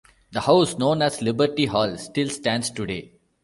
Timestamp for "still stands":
1.95-2.71